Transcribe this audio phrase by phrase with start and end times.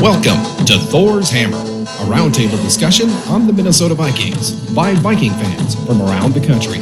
[0.00, 6.00] Welcome to Thor's Hammer, a roundtable discussion on the Minnesota Vikings by Viking fans from
[6.00, 6.78] around the country.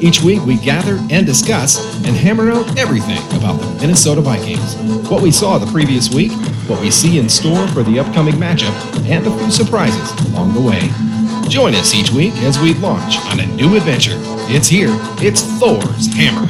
[0.00, 4.76] Each week we gather and discuss and hammer out everything about the Minnesota Vikings.
[5.10, 6.32] What we saw the previous week,
[6.66, 8.74] what we see in store for the upcoming matchup,
[9.06, 11.05] and a few surprises along the way.
[11.48, 14.16] Join us each week as we launch on a new adventure.
[14.48, 16.46] It's here, it's Thor's Hammer.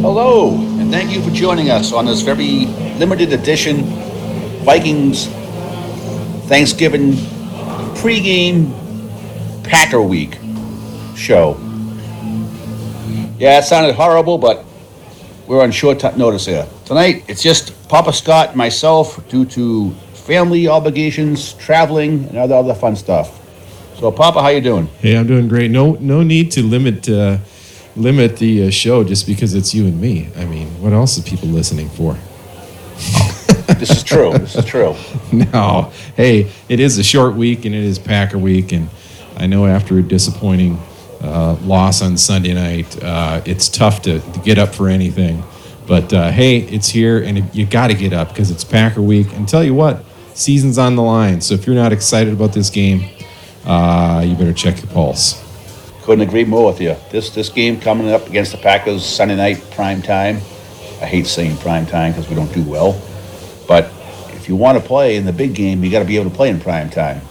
[0.00, 2.66] Hello, and thank you for joining us on this very
[2.98, 3.84] limited edition
[4.64, 5.26] Vikings
[6.46, 7.12] Thanksgiving
[7.94, 8.70] pregame
[9.64, 10.38] Packer Week
[11.16, 11.63] show.
[13.44, 14.64] Yeah, it sounded horrible, but
[15.46, 16.66] we're on short t- notice here.
[16.86, 22.74] Tonight, it's just Papa Scott and myself due to family obligations, traveling, and other, other
[22.74, 23.38] fun stuff.
[23.98, 24.86] So, Papa, how you doing?
[25.00, 25.70] Hey, I'm doing great.
[25.70, 27.36] No, no need to limit uh,
[27.96, 30.30] limit the uh, show just because it's you and me.
[30.38, 32.16] I mean, what else are people listening for?
[33.78, 34.32] This is true.
[34.38, 34.94] this is true.
[35.32, 38.88] no, hey, it is a short week and it is Packer week, and
[39.36, 40.78] I know after a disappointing
[41.24, 45.42] uh, loss on Sunday night, uh, it's tough to, to get up for anything.
[45.86, 49.32] But uh, hey, it's here, and you got to get up because it's Packer week.
[49.32, 51.40] And tell you what, season's on the line.
[51.40, 53.08] So if you're not excited about this game,
[53.66, 55.42] uh, you better check your pulse.
[56.02, 56.96] Couldn't agree more with you.
[57.10, 60.36] This this game coming up against the Packers Sunday night prime time.
[61.00, 63.00] I hate saying prime time because we don't do well,
[63.66, 63.90] but
[64.30, 66.36] if you want to play in the big game, you got to be able to
[66.36, 67.22] play in prime time.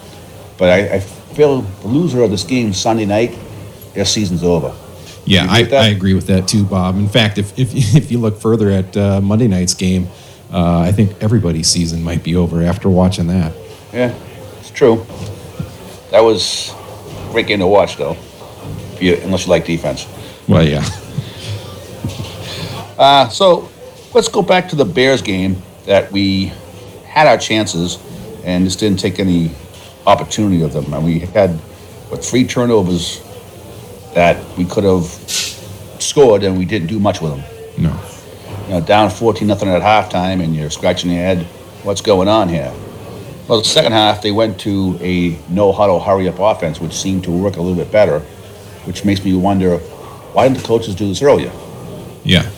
[0.58, 3.38] But I, I feel the loser of this game Sunday night,
[3.94, 4.74] their season's over.
[5.26, 5.64] Yeah, I.
[5.72, 6.98] I agree with that too, Bob.
[6.98, 10.08] In fact, if if, if you look further at uh, Monday night's game,
[10.52, 13.54] uh, I think everybody's season might be over after watching that.
[13.94, 14.14] Yeah,
[14.60, 15.06] it's true.
[16.12, 18.18] That was a great game to watch, though.
[18.94, 20.08] If you, unless you like defense.
[20.48, 20.84] Well, yeah.
[22.96, 23.68] Uh, so
[24.14, 26.54] let's go back to the Bears game that we
[27.06, 27.98] had our chances
[28.44, 29.52] and just didn't take any
[30.06, 30.94] opportunity of them.
[30.94, 31.50] And we had
[32.10, 33.22] what three turnovers
[34.14, 35.06] that we could have
[36.00, 37.44] scored and we didn't do much with them.
[37.78, 38.00] No.
[38.68, 41.44] You know, down 14 nothing at halftime and you're scratching your head,
[41.84, 42.74] what's going on here?
[43.48, 47.24] Well, the second half they went to a no huddle hurry up offense, which seemed
[47.26, 48.20] to work a little bit better,
[48.86, 51.52] which makes me wonder why didn't the coaches do this earlier?
[52.24, 52.50] Yeah.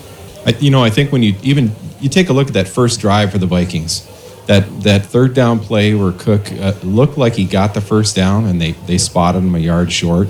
[0.46, 3.00] I, you know, I think when you even you take a look at that first
[3.00, 4.08] drive for the Vikings,
[4.46, 8.46] that that third down play where Cook uh, looked like he got the first down
[8.46, 10.28] and they they spotted him a yard short.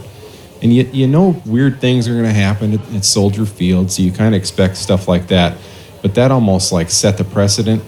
[0.66, 4.02] And you, you know weird things are going to happen at, at Soldier Field, so
[4.02, 5.56] you kind of expect stuff like that.
[6.02, 7.84] But that almost like set the precedent.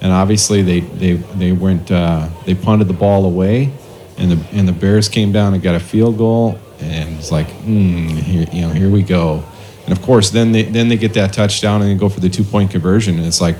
[0.00, 3.70] And obviously they they they went uh, they punted the ball away,
[4.16, 7.46] and the and the Bears came down and got a field goal, and it's like,
[7.50, 9.44] hmm, here, you know, here we go.
[9.84, 12.30] And of course, then they then they get that touchdown and they go for the
[12.30, 13.56] two point conversion, and it's like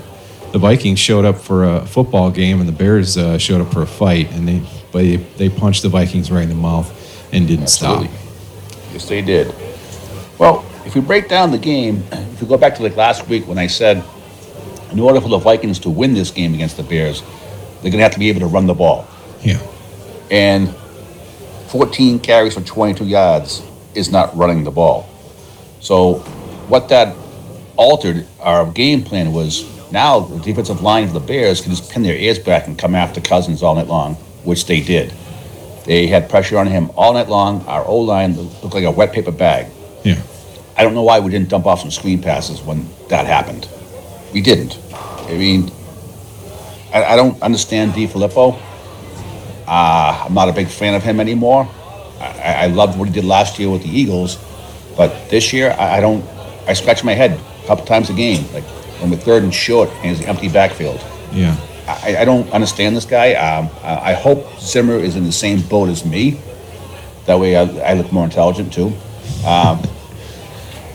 [0.53, 3.83] the Vikings showed up for a football game and the Bears uh, showed up for
[3.83, 6.89] a fight, and they they, they punched the Vikings right in the mouth
[7.31, 8.07] and didn't Absolutely.
[8.07, 8.24] stop.
[8.95, 9.53] Yes, they did.
[10.39, 13.45] Well, if we break down the game, if we go back to like last week
[13.45, 14.01] when I said,
[14.89, 17.21] in order for the Vikings to win this game against the Bears,
[17.81, 19.05] they're going to have to be able to run the ball.
[19.41, 19.59] Yeah,
[20.31, 20.73] And
[21.67, 23.61] 14 carries for 22 yards
[23.95, 25.09] is not running the ball.
[25.81, 26.19] So,
[26.69, 27.17] what that
[27.75, 32.01] altered our game plan was now the defensive line of the Bears can just pin
[32.01, 35.13] their ears back and come after Cousins all night long, which they did.
[35.85, 37.63] They had pressure on him all night long.
[37.65, 39.67] Our O line looked like a wet paper bag.
[40.03, 40.21] yeah,
[40.77, 43.67] I don't know why we didn't dump off some screen passes when that happened.
[44.33, 44.77] We didn't.
[44.93, 45.71] I mean,
[46.93, 48.59] I, I don't understand DeFilippo.
[49.67, 51.67] Uh, I'm not a big fan of him anymore.
[52.19, 54.37] I, I loved what he did last year with the Eagles,
[54.97, 56.23] but this year I, I don't.
[56.67, 58.63] I scratch my head a couple times a game, like
[58.99, 60.99] when we're third and short and it's an empty backfield.
[61.31, 61.55] yeah.
[61.87, 63.33] I, I don't understand this guy.
[63.33, 66.39] Um, I I hope Zimmer is in the same boat as me.
[67.25, 68.87] That way, I, I look more intelligent too.
[69.45, 69.81] Um,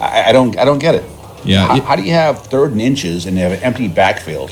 [0.01, 1.05] I, I don't, I don't get it.
[1.45, 4.51] Yeah, How, how do you have third and inches and you have an empty backfield?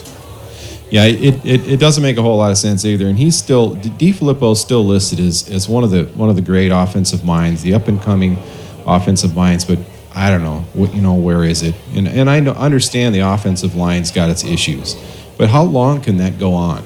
[0.90, 3.06] Yeah, it, it, it doesn't make a whole lot of sense either.
[3.06, 6.42] And he's still DeFilippo is still listed as, as one of the one of the
[6.42, 8.38] great offensive minds, the up and coming
[8.86, 9.66] offensive minds.
[9.66, 9.78] But
[10.14, 11.74] I don't know, what, you know, where is it?
[11.94, 14.96] And and I know, understand the offensive line's got its issues,
[15.38, 16.84] but how long can that go on?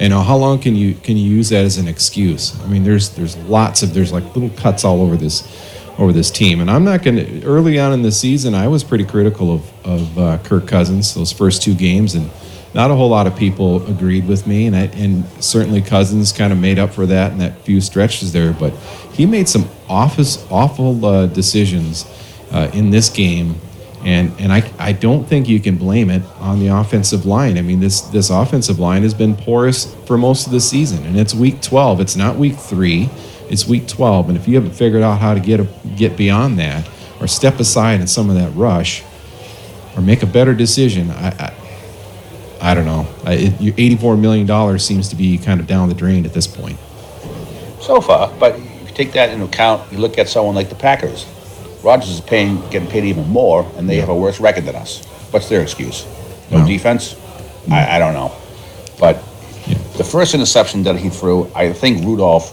[0.00, 2.60] Know, how long can you can you use that as an excuse?
[2.62, 5.46] I mean, there's there's lots of there's like little cuts all over this
[5.98, 6.60] over this team.
[6.60, 7.42] And I'm not going to.
[7.44, 11.32] Early on in the season, I was pretty critical of of uh, Kirk Cousins those
[11.32, 12.30] first two games, and
[12.74, 14.66] not a whole lot of people agreed with me.
[14.66, 18.32] And I, and certainly Cousins kind of made up for that in that few stretches
[18.32, 18.52] there.
[18.52, 18.74] But
[19.12, 22.06] he made some office awful uh, decisions
[22.50, 23.56] uh, in this game.
[24.04, 27.56] And, and I, I don't think you can blame it on the offensive line.
[27.56, 31.18] I mean, this, this offensive line has been porous for most of the season, and
[31.18, 32.00] it's week 12.
[32.00, 33.08] It's not week three
[33.52, 36.58] it's week 12, and if you haven't figured out how to get a, get beyond
[36.58, 36.88] that,
[37.20, 39.02] or step aside in some of that rush,
[39.94, 41.54] or make a better decision, I, I,
[42.62, 43.06] I don't know.
[43.26, 46.46] I, it, 84 million dollars seems to be kind of down the drain at this
[46.46, 46.78] point.
[47.82, 51.26] So far, but you take that into account, you look at someone like the Packers.
[51.82, 55.04] Rodgers is paying, getting paid even more, and they have a worse record than us.
[55.30, 56.06] What's their excuse?
[56.50, 56.66] No, No.
[56.66, 57.16] defense?
[57.70, 58.32] I, I don't know.
[58.98, 59.22] But
[59.66, 59.78] Yeah.
[59.96, 62.52] the first interception that he threw, I think Rudolph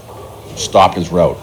[0.58, 1.38] stopped his route.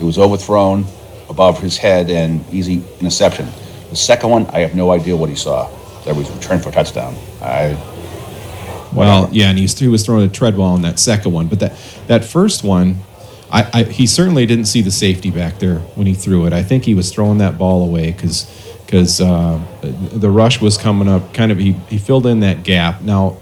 [0.00, 0.84] It was overthrown
[1.30, 3.48] above his head and easy interception.
[3.90, 5.68] The second one, I have no idea what he saw.
[6.04, 7.14] That was returned for a touchdown.
[7.40, 7.76] I,
[8.92, 11.72] Well, yeah, and he's, he was throwing a Treadwell on that second one, but that
[12.08, 12.96] that first one,
[13.52, 16.52] I, I he certainly didn't see the safety back there when he threw it.
[16.52, 18.46] I think he was throwing that ball away because
[18.86, 21.32] because uh, the rush was coming up.
[21.32, 23.00] Kind of he, he filled in that gap.
[23.00, 23.38] Now,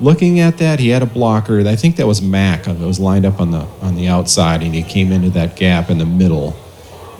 [0.00, 1.60] looking at that, he had a blocker.
[1.60, 4.74] I think that was Mack that was lined up on the on the outside, and
[4.74, 6.56] he came into that gap in the middle.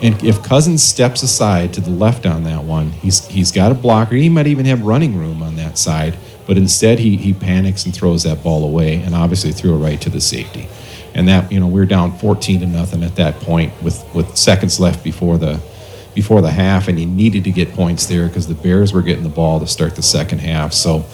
[0.01, 3.75] And if Cousins steps aside to the left on that one, he's he's got a
[3.75, 4.15] blocker.
[4.15, 6.17] He might even have running room on that side,
[6.47, 9.99] but instead he he panics and throws that ball away, and obviously threw it right
[10.01, 10.67] to the safety.
[11.13, 14.79] And that you know we're down 14 to nothing at that point with with seconds
[14.79, 15.61] left before the
[16.13, 19.23] before the half, and he needed to get points there because the Bears were getting
[19.23, 20.73] the ball to start the second half.
[20.73, 21.05] So.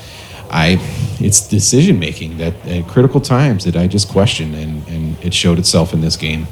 [0.49, 0.77] I,
[1.19, 5.59] it's decision making that at critical times that I just question, and, and it showed
[5.59, 6.47] itself in this game.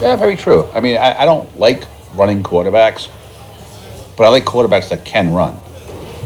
[0.00, 0.68] Yeah, very true.
[0.72, 1.82] I mean, I, I don't like
[2.14, 3.08] running quarterbacks,
[4.16, 5.58] but I like quarterbacks that can run,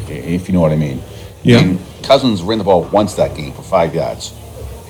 [0.08, 1.02] if you know what I mean.
[1.42, 1.58] Yeah.
[1.58, 4.34] I mean, Cousins ran the ball once that game for five yards,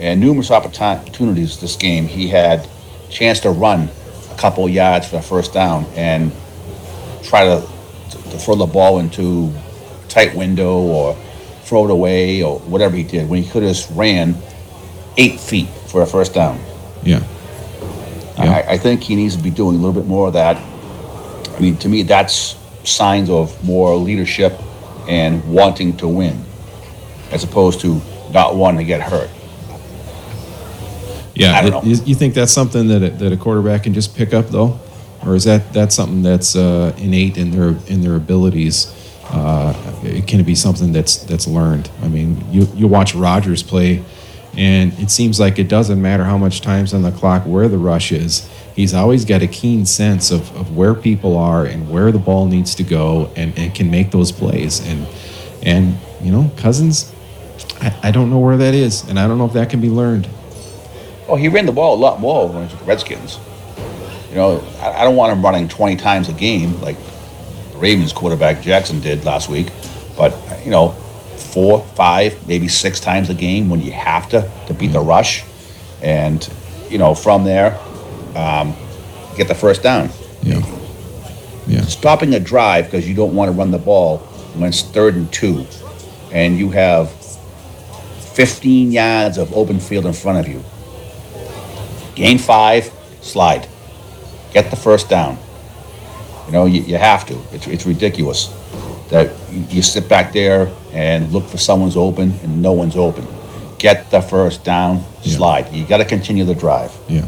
[0.02, 2.06] and numerous opportunities this game.
[2.06, 2.68] He had
[3.08, 3.88] chance to run
[4.30, 6.32] a couple yards for a first down and
[7.22, 7.60] try to,
[8.10, 9.52] to throw the ball into
[10.08, 11.14] tight window or
[11.62, 14.34] throw it away or whatever he did when he could have just ran
[15.16, 16.58] eight feet for a first down.
[17.04, 17.22] Yeah.
[18.36, 18.64] Yeah.
[18.68, 20.56] I, I think he needs to be doing a little bit more of that.
[21.54, 24.58] I mean, to me, that's signs of more leadership
[25.08, 26.44] and wanting to win,
[27.30, 28.00] as opposed to
[28.32, 29.30] not wanting to get hurt.
[31.34, 31.82] Yeah, I don't it- know.
[31.94, 34.78] You, you think that's something that a, that a quarterback can just pick up though,
[35.24, 38.94] or is that that's something that's uh, innate in their in their abilities?
[39.30, 41.90] Uh, it can be something that's that's learned.
[42.02, 44.04] I mean, you you watch Rodgers play,
[44.56, 47.78] and it seems like it doesn't matter how much time's on the clock, where the
[47.78, 48.48] rush is.
[48.76, 52.46] He's always got a keen sense of, of where people are and where the ball
[52.46, 54.86] needs to go, and, and can make those plays.
[54.86, 55.06] And
[55.62, 57.10] and you know, Cousins,
[57.80, 59.88] I, I don't know where that is, and I don't know if that can be
[59.90, 60.28] learned.
[61.36, 63.38] He ran the ball a lot more when he was with the Redskins.
[64.30, 66.96] You know, I, I don't want him running 20 times a game like
[67.72, 69.68] the Ravens quarterback Jackson did last week,
[70.16, 70.90] but, you know,
[71.52, 75.44] four, five, maybe six times a game when you have to to beat the rush.
[76.00, 76.48] And,
[76.88, 77.78] you know, from there,
[78.34, 78.74] um,
[79.36, 80.10] get the first down.
[80.42, 80.60] Yeah.
[81.66, 81.82] Yeah.
[81.82, 84.18] stopping a drive because you don't want to run the ball
[84.54, 85.64] when it's third and two
[86.32, 90.64] and you have 15 yards of open field in front of you.
[92.14, 92.90] Gain five,
[93.20, 93.68] slide.
[94.52, 95.38] Get the first down.
[96.46, 97.38] You know, you, you have to.
[97.52, 98.48] It's, it's ridiculous
[99.10, 103.26] that you, you sit back there and look for someone's open and no one's open.
[103.78, 105.36] Get the first down, Yeah.
[105.36, 105.72] slide.
[105.72, 106.92] You got to continue the drive.
[107.08, 107.24] Yeah.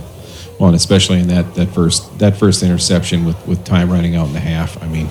[0.59, 4.29] Well, and especially in that, that first that first interception with, with time running out
[4.29, 4.81] in the half.
[4.83, 5.09] I mean,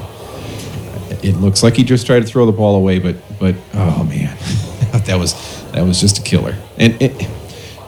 [1.21, 4.37] it looks like he just tried to throw the ball away, but but oh man,
[5.05, 5.33] that was
[5.71, 6.55] that was just a killer.
[6.77, 7.27] And it,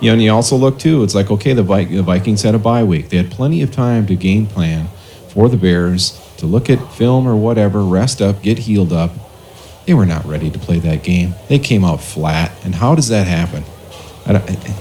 [0.02, 1.04] you know, and you also look too.
[1.04, 3.10] It's like okay, the, Vi- the Vikings had a bye week.
[3.10, 4.88] They had plenty of time to game plan
[5.30, 9.12] for the Bears to look at film or whatever, rest up, get healed up.
[9.86, 11.36] They were not ready to play that game.
[11.48, 12.52] They came out flat.
[12.64, 13.64] And how does that happen?
[14.26, 14.50] I don't.
[14.50, 14.76] I,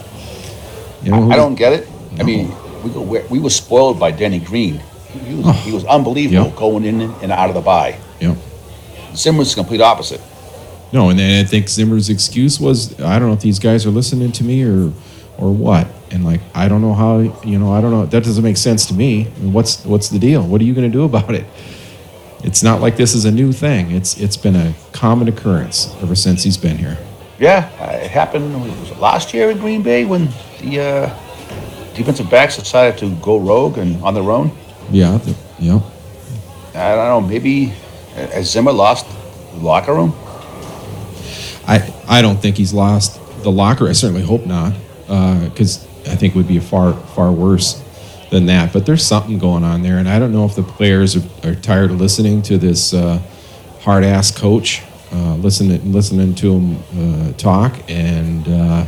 [1.02, 1.88] you know, I don't get it.
[2.18, 4.80] I mean, we, go- we, we were spoiled by Denny Green.
[5.12, 5.74] He was, he oh.
[5.74, 6.56] was unbelievable Yeah.
[6.56, 7.98] going in and out of the bye.
[8.20, 8.36] Know,
[9.14, 10.20] Zimmer's the complete opposite.
[10.94, 13.90] No, and then I think Zimmer's excuse was, I don't know if these guys are
[13.90, 14.92] listening to me or,
[15.38, 15.88] or what.
[16.12, 18.06] And like, I don't know how, you know, I don't know.
[18.06, 19.26] That doesn't make sense to me.
[19.26, 20.46] I mean, what's what's the deal?
[20.46, 21.46] What are you going to do about it?
[22.44, 23.90] It's not like this is a new thing.
[23.90, 26.96] It's it's been a common occurrence ever since he's been here.
[27.40, 30.28] Yeah, it happened it was last year in Green Bay when
[30.60, 34.52] the uh, defensive backs decided to go rogue and on their own.
[34.92, 35.18] Yeah,
[35.58, 35.80] yeah.
[36.76, 37.20] I don't know.
[37.20, 37.72] Maybe
[38.14, 39.06] has Zimmer lost
[39.54, 40.14] the locker room?
[41.66, 43.88] I I don't think he's lost the locker.
[43.88, 44.74] I certainly hope not,
[45.06, 47.82] because uh, I think it would be far far worse
[48.30, 48.72] than that.
[48.72, 51.54] But there's something going on there, and I don't know if the players are, are
[51.54, 53.22] tired of listening to this uh,
[53.80, 58.86] hard ass coach, uh, listening listening to him uh, talk, and uh,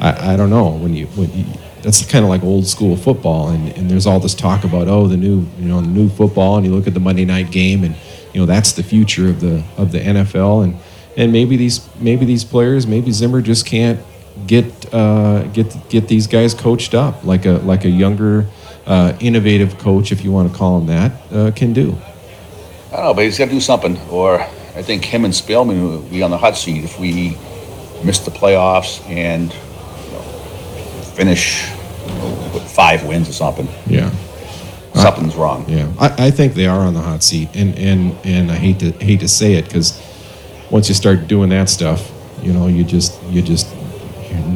[0.00, 1.44] I, I don't know when you when you,
[1.82, 5.06] that's kind of like old school football, and, and there's all this talk about oh
[5.06, 7.84] the new you know the new football, and you look at the Monday night game,
[7.84, 7.94] and
[8.32, 10.76] you know that's the future of the of the NFL, and
[11.18, 14.00] and maybe these maybe these players, maybe Zimmer just can't
[14.46, 18.46] get uh, get get these guys coached up like a like a younger,
[18.86, 21.98] uh, innovative coach, if you want to call him that, uh, can do.
[22.92, 23.98] I don't know, but he's got to do something.
[24.10, 27.36] Or I think him and Spielman will be on the hot seat if we
[28.04, 30.22] miss the playoffs and you know,
[31.16, 31.68] finish
[32.06, 33.68] you know, with five wins or something.
[33.86, 34.10] Yeah.
[34.94, 35.64] Something's wrong.
[35.68, 38.80] Yeah, I, I think they are on the hot seat, and and and I hate
[38.80, 40.00] to hate to say it because
[40.70, 42.10] once you start doing that stuff,
[42.42, 43.66] you know, you just you just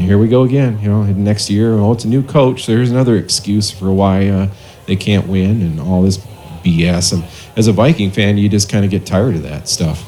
[0.00, 0.78] here we go again.
[0.80, 2.66] You know, next year, oh, it's a new coach.
[2.66, 4.48] There's another excuse for why uh,
[4.86, 6.18] they can't win and all this
[6.64, 7.12] BS.
[7.12, 7.24] And
[7.56, 10.04] as a Viking fan, you just kind of get tired of that stuff.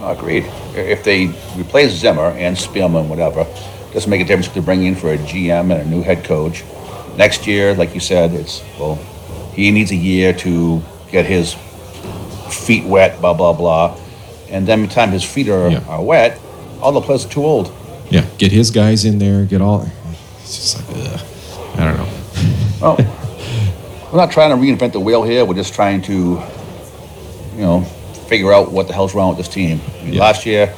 [0.00, 0.44] Agreed.
[0.74, 3.44] If they replace Zimmer and Spielman, whatever,
[3.92, 6.24] doesn't make a difference if they bring in for a GM and a new head
[6.24, 6.64] coach.
[7.16, 8.96] Next year, like you said, it's well,
[9.54, 11.54] he needs a year to get his
[12.50, 14.01] feet wet, blah blah blah
[14.52, 15.84] and then by the time his feet are, yeah.
[15.88, 16.40] are wet,
[16.80, 17.72] all the players are too old.
[18.10, 19.90] Yeah, get his guys in there, get all.
[20.42, 21.26] It's just like, ugh.
[21.74, 22.08] I don't know.
[22.82, 25.44] Oh, we're not trying to reinvent the wheel here.
[25.44, 26.42] We're just trying to,
[27.54, 27.80] you know,
[28.28, 29.80] figure out what the hell's wrong with this team.
[30.00, 30.20] I mean, yeah.
[30.20, 30.74] Last year,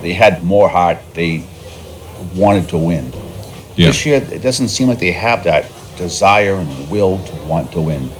[0.00, 0.98] they had more heart.
[1.14, 1.44] They
[2.36, 3.12] wanted to win.
[3.74, 3.88] Yeah.
[3.88, 7.80] This year, it doesn't seem like they have that desire and will to want to
[7.80, 8.10] win.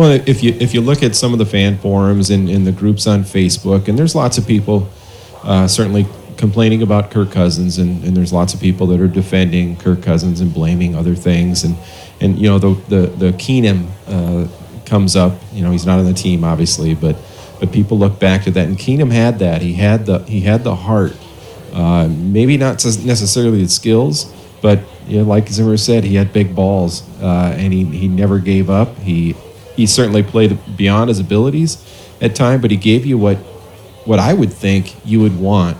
[0.00, 2.72] Well, if you if you look at some of the fan forums and, in the
[2.72, 4.88] groups on Facebook, and there's lots of people
[5.44, 6.06] uh, certainly
[6.38, 10.40] complaining about Kirk Cousins, and, and there's lots of people that are defending Kirk Cousins
[10.40, 11.76] and blaming other things, and
[12.18, 14.48] and you know the the the Keenum uh,
[14.86, 15.34] comes up.
[15.52, 17.16] You know he's not on the team obviously, but
[17.60, 19.60] but people look back to that, and Keenum had that.
[19.60, 21.14] He had the he had the heart.
[21.74, 26.54] Uh, maybe not necessarily the skills, but you know, like Zimmer said, he had big
[26.54, 28.96] balls, uh, and he, he never gave up.
[28.96, 29.36] He
[29.80, 31.82] he certainly played beyond his abilities
[32.20, 33.38] at time, but he gave you what
[34.04, 35.78] what I would think you would want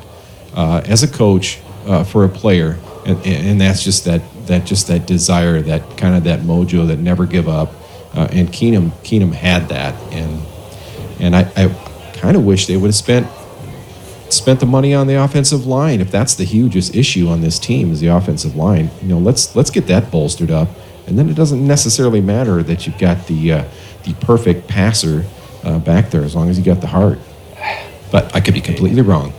[0.55, 4.87] uh, as a coach uh, for a player, and, and that's just that that just
[4.87, 7.75] that desire, that kind of that mojo, that never give up.
[8.15, 10.41] Uh, and Keenum Keenum had that, and
[11.21, 11.69] and I, I
[12.15, 13.27] kind of wish they would have spent
[14.31, 16.01] spent the money on the offensive line.
[16.01, 19.55] If that's the hugest issue on this team is the offensive line, you know, let's
[19.55, 20.69] let's get that bolstered up,
[21.07, 23.65] and then it doesn't necessarily matter that you've got the uh,
[24.05, 25.25] the perfect passer
[25.65, 27.19] uh, back there as long as you got the heart.
[28.11, 29.33] But I could be completely wrong.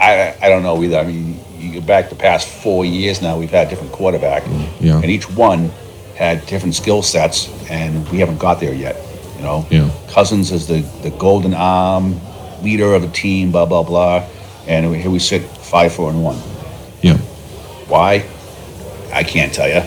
[0.00, 0.98] I, I don't know either.
[0.98, 4.68] I mean, you go back the past four years now, we've had different quarterback, mm,
[4.80, 4.96] yeah.
[4.96, 5.70] and each one
[6.16, 8.96] had different skill sets, and we haven't got there yet.
[9.36, 9.90] You know, yeah.
[10.08, 12.20] Cousins is the, the golden arm
[12.62, 14.26] leader of the team, blah blah blah,
[14.66, 16.38] and here we sit five, four, and one.
[17.00, 17.16] Yeah.
[17.88, 18.26] Why?
[19.12, 19.82] I can't tell you.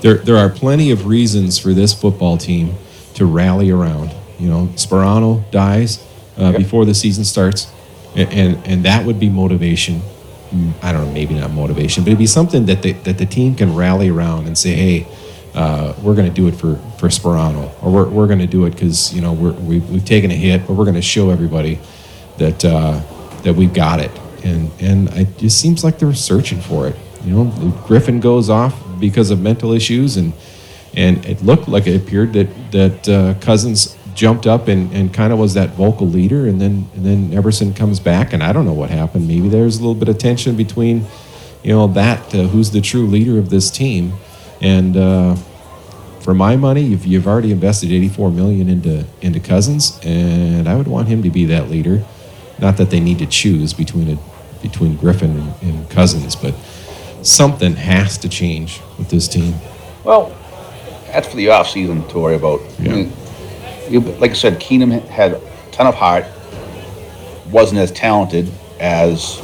[0.00, 2.74] There, there are plenty of reasons for this football team
[3.20, 4.14] to rally around.
[4.38, 6.02] You know, Sparano dies
[6.38, 6.56] uh, yep.
[6.56, 7.70] before the season starts,
[8.16, 10.00] and, and, and that would be motivation.
[10.50, 13.26] Mm, I don't know, maybe not motivation, but it'd be something that the, that the
[13.26, 15.06] team can rally around and say, hey,
[15.52, 18.64] uh, we're going to do it for, for Sparano, or we're, we're going to do
[18.64, 21.28] it because you know we're, we, we've taken a hit, but we're going to show
[21.28, 21.78] everybody
[22.38, 23.02] that uh,
[23.42, 24.10] that we've got it.
[24.44, 26.96] And and it just seems like they're searching for it.
[27.24, 27.44] You know,
[27.86, 30.32] Griffen goes off because of mental issues and
[30.94, 35.32] and it looked like it appeared that that uh, Cousins jumped up and, and kind
[35.32, 38.64] of was that vocal leader, and then and then Everson comes back, and I don't
[38.64, 39.28] know what happened.
[39.28, 41.06] Maybe there's a little bit of tension between,
[41.62, 44.12] you know, that uh, who's the true leader of this team,
[44.60, 45.36] and uh,
[46.20, 50.88] for my money, you've, you've already invested 84 million into into Cousins, and I would
[50.88, 52.04] want him to be that leader.
[52.58, 54.18] Not that they need to choose between a
[54.60, 56.54] between Griffen and, and Cousins, but
[57.22, 59.54] something has to change with this team.
[60.04, 60.36] Well,
[61.12, 62.60] that's for the offseason to worry about.
[62.78, 62.92] Yeah.
[62.92, 63.12] I mean,
[63.88, 65.40] you, like I said, Keenum had a
[65.72, 66.24] ton of heart,
[67.50, 69.40] wasn't as talented as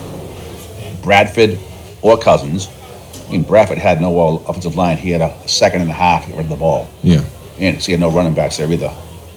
[1.02, 1.58] Bradford
[2.02, 2.68] or Cousins.
[3.26, 4.96] I mean, Bradford had no offensive line.
[4.98, 6.88] He had a second and a half to get rid of the ball.
[7.02, 7.24] Yeah.
[7.58, 8.94] And so he had no running backs there either.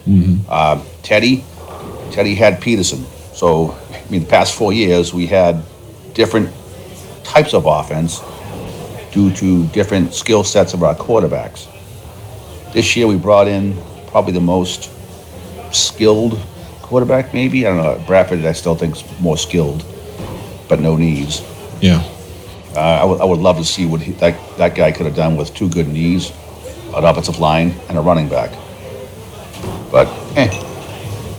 [0.07, 0.45] Mm-hmm.
[0.47, 1.43] Uh, Teddy,
[2.11, 3.05] Teddy had Peterson.
[3.33, 5.63] So, I mean, the past four years, we had
[6.13, 6.53] different
[7.23, 8.21] types of offense
[9.11, 11.67] due to different skill sets of our quarterbacks.
[12.73, 13.75] This year we brought in
[14.07, 14.91] probably the most
[15.71, 16.39] skilled
[16.81, 17.65] quarterback, maybe.
[17.65, 18.03] I don't know.
[18.05, 19.83] Bradford, I still think is more skilled,
[20.67, 21.41] but no knees.
[21.81, 22.03] Yeah.
[22.75, 25.15] Uh, I would- I would love to see what he, that, that guy could have
[25.15, 26.31] done with two good knees,
[26.95, 28.51] an offensive line, and a running back.
[29.91, 30.49] But, eh,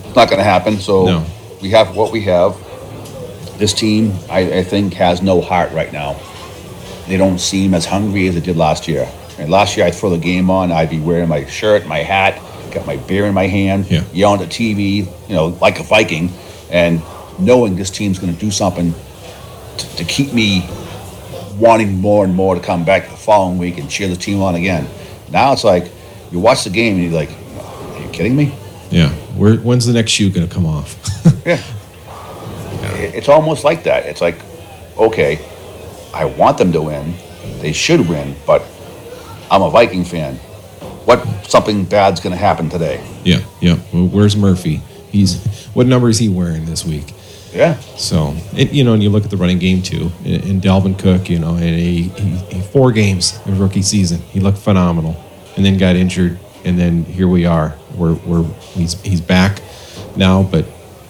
[0.05, 0.79] it's not going to happen.
[0.79, 1.23] So No.
[1.61, 2.55] we have what we have.
[3.57, 6.15] This team, I, I think, has no heart right now.
[7.07, 9.07] They don't seem as hungry as they did last year.
[9.41, 10.71] And last year, I'd throw the game on.
[10.71, 12.39] I'd be wearing my shirt, my hat,
[12.71, 14.03] got my beer in my hand, Yeah.
[14.13, 16.31] yelling at TV, you know, like a Viking,
[16.69, 17.01] and
[17.39, 18.93] knowing this team's going to do something
[19.77, 20.69] to, to keep me
[21.57, 24.55] wanting more and more to come back the following week and cheer the team on
[24.55, 24.87] again.
[25.31, 25.91] Now it's like
[26.31, 28.53] you watch the game and you're like, "Are you kidding me?"
[28.91, 29.09] Yeah.
[29.37, 30.95] Where, when's the next shoe going to come off?
[31.45, 31.59] Yeah.
[32.97, 34.05] It- It's almost like that.
[34.05, 34.35] It's like,
[34.97, 35.39] okay,
[36.13, 37.13] I want them to win.
[37.61, 38.63] They should win, but
[39.51, 40.35] I'm a Viking fan.
[41.05, 43.05] What something bad's going to happen today?
[43.25, 43.41] yeah.
[43.59, 43.77] Yeah.
[43.93, 44.77] Well, where's Murphy?
[45.09, 47.13] He's what number is he wearing this week?
[47.51, 47.77] Yeah.
[47.97, 50.97] So, it, you know, and you look at the running game too, and, and Dalvin
[50.97, 55.21] Cook, you know, and he, he, he four games in rookie season, he looked phenomenal,
[55.57, 57.75] and then got injured, and then here we are.
[57.95, 59.61] We're, we're he's he's back
[60.15, 60.63] now, but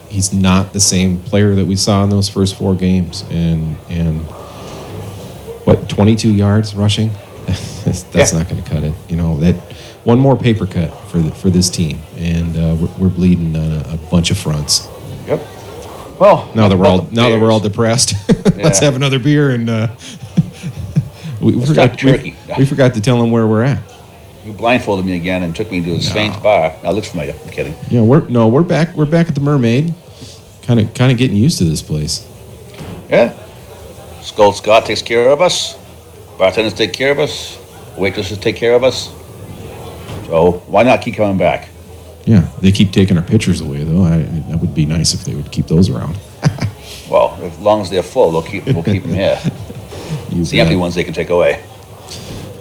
[0.10, 4.22] he's not the same player that we saw in those first four games, and and
[5.64, 7.12] what 22 yards rushing,
[7.84, 8.40] that's, that's Yeah.
[8.40, 8.94] not going to cut it.
[9.10, 9.56] You know that
[10.04, 13.72] one more paper cut for the, for this team, and uh, we're, we're bleeding on
[13.72, 14.88] a, a bunch of fronts.
[15.28, 15.40] Yep.
[16.20, 18.14] Well, Now that we're all now that we're all depressed,
[18.56, 19.88] let's have another beer and uh,
[21.42, 22.02] we, we forgot.
[22.04, 23.82] We, we forgot to tell them where we're at.
[24.46, 26.76] You blindfolded me again and took me to the Saints bar.
[26.84, 27.36] Now, it looks familiar.
[27.44, 27.76] I'm kidding.
[27.92, 28.96] Know, we're no, we're back.
[28.96, 29.94] We're back at the Mermaid.
[30.64, 32.28] Kind of, kind of getting used to this place.
[33.10, 33.34] Yeah.
[34.22, 35.76] Skull Scott takes care of us.
[36.38, 37.58] Bartenders take care of us.
[37.98, 39.08] Waitresses take care of us.
[40.28, 41.70] So why not keep coming back?
[42.26, 44.04] Yeah, they keep taking our pictures away though.
[44.04, 44.20] I,
[44.50, 46.18] that would be nice if they would keep those around.
[47.10, 49.38] Well, as long as they're full, they'll keep we'll keep them here.
[50.32, 51.62] It's the empty ones they can take away.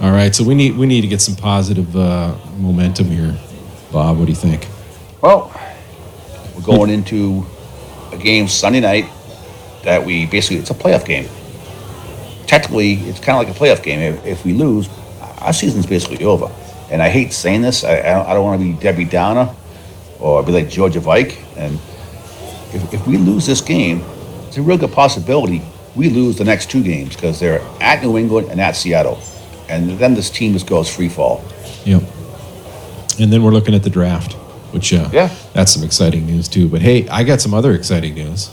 [0.00, 3.37] All right, so we need we need to get some positive uh, momentum here,
[3.92, 4.18] Bob.
[4.18, 4.66] What do you think?
[5.20, 5.52] Well,
[6.55, 7.46] we're going into
[8.12, 9.07] a game Sunday night
[9.85, 11.28] that we basically it's a playoff game.
[12.48, 14.00] Technically, it's kind of like a playoff game.
[14.00, 14.88] If, if we lose,
[15.40, 16.50] our season's basically over.
[16.90, 17.85] And I hate saying this.
[17.85, 19.55] I, I don't, want to be Debbie Downer
[20.18, 21.38] or be like Georgia Vike.
[21.57, 21.74] And
[22.74, 24.03] if, if we lose this game,
[24.48, 25.62] it's a real good possibility
[25.94, 29.20] we lose the next two games because they're at New England and at Seattle.
[29.68, 31.44] And then this team just goes free fall.
[31.85, 32.03] Yep.
[33.20, 34.35] And then we're looking at the draft,
[34.72, 35.35] which uh, Yeah.
[35.53, 36.68] that's some exciting news too.
[36.68, 38.48] But hey, I got some other exciting news.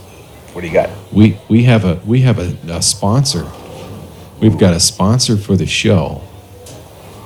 [0.53, 0.89] What do you got?
[1.11, 3.47] We we have a we have a, a sponsor.
[4.39, 6.21] We've got a sponsor for the show,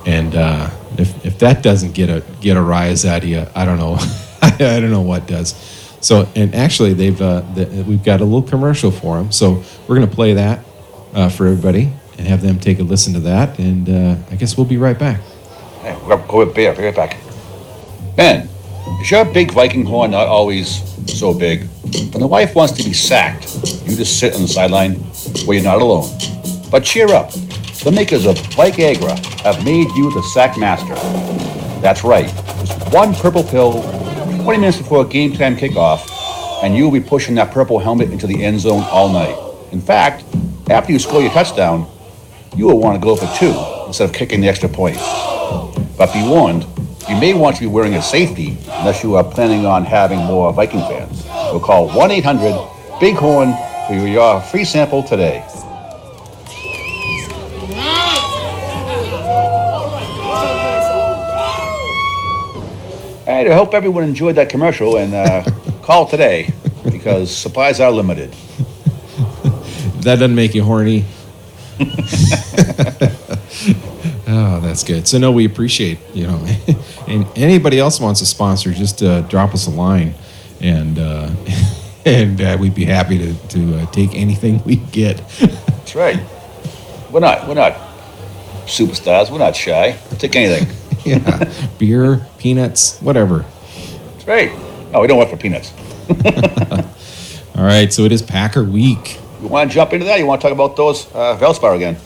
[0.06, 3.64] and uh, if if that doesn't get a get a rise out of you, I
[3.64, 3.96] don't know,
[4.42, 5.54] I don't know what does.
[6.00, 9.30] So and actually they've uh, the, we've got a little commercial for them.
[9.32, 10.64] So we're gonna play that
[11.14, 14.56] uh, for everybody and have them take a listen to that, and uh, I guess
[14.56, 15.20] we'll be right back.
[15.80, 16.74] Hey, go with beer.
[16.74, 17.16] Be right back.
[18.16, 18.48] Ben,
[19.00, 20.82] is your big Viking horn not always
[21.18, 21.66] so big?
[22.12, 23.54] When the wife wants to be sacked,
[23.86, 24.94] you just sit on the sideline
[25.46, 26.10] where you're not alone.
[26.70, 27.32] But cheer up.
[27.84, 30.94] The makers of Viagra have made you the sack master.
[31.80, 32.28] That's right.
[32.60, 33.82] Just one purple pill,
[34.44, 36.08] 20 minutes before game time kickoff,
[36.62, 39.36] and you'll be pushing that purple helmet into the end zone all night.
[39.72, 40.24] In fact,
[40.70, 41.90] after you score your touchdown,
[42.54, 43.52] you will want to go for two
[43.88, 44.96] instead of kicking the extra point.
[45.98, 46.64] But be warned,
[47.08, 50.52] you may want to be wearing a safety unless you are planning on having more
[50.52, 51.24] Viking fans.
[51.24, 52.52] So call 1 800
[53.00, 53.54] Bighorn
[53.88, 55.44] for your free sample today.
[63.42, 65.44] Right, I hope everyone enjoyed that commercial and uh,
[65.82, 66.52] call today
[66.90, 68.34] because supplies are limited.
[70.02, 71.04] That doesn't make you horny.
[74.26, 75.06] oh, that's good.
[75.06, 76.44] So no, we appreciate you know,
[77.06, 80.14] and anybody else wants a sponsor, just uh, drop us a line,
[80.60, 81.30] and uh,
[82.04, 85.18] and uh, we'd be happy to to uh, take anything we get.
[85.38, 86.18] That's right.
[87.12, 87.74] We're not we're not
[88.66, 89.30] superstars.
[89.30, 89.96] We're not shy.
[90.10, 90.66] We'll take anything.
[91.06, 93.44] yeah, beer, peanuts, whatever.
[94.12, 94.52] That's right.
[94.92, 95.72] No, we don't work for peanuts.
[97.56, 99.18] All right, so it is Packer week.
[99.40, 100.18] You want to jump into that?
[100.18, 101.96] You want to talk about those uh, Velspar again?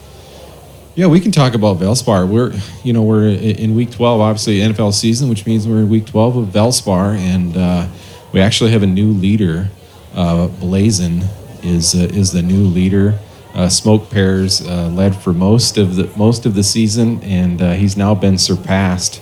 [0.95, 2.27] Yeah, we can talk about Velspar.
[2.27, 6.07] We're, you know, we're in week 12, obviously NFL season, which means we're in week
[6.07, 7.87] 12 of Velspar, and uh,
[8.33, 9.69] we actually have a new leader.
[10.15, 11.23] Uh, Blazin
[11.61, 13.19] is uh, is the new leader.
[13.57, 17.71] Uh, Smoke Pears uh, led for most of the most of the season, and uh,
[17.71, 19.19] he's now been surpassed,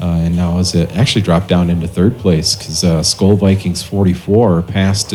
[0.00, 3.82] uh, and now is uh, actually dropped down into third place because uh, Skull Vikings
[3.82, 5.10] 44 past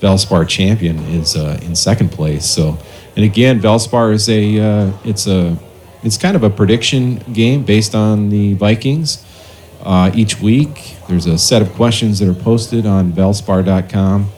[0.00, 2.46] Velspar champion is in second place.
[2.46, 2.78] So,
[3.14, 5.58] and again, Velspar is a it's a
[6.02, 9.22] it's kind of a prediction game based on the Vikings.
[10.14, 14.30] Each week, there's a set of questions that are posted on Velspar.com,